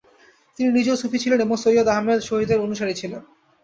তিনি 0.59 0.69
নিজেও 0.71 0.99
সূফি 1.01 1.17
ছিলেন 1.23 1.39
এবং 1.41 1.55
সৈয়দ 1.57 1.87
আহমদ 1.89 2.19
শহীদের 2.21 2.63
অনুসারী 2.65 2.93
ছিলেন। 2.93 3.21